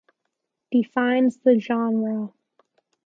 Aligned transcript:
Defines 0.71 1.37
the 1.43 1.59
genre. 1.59 2.33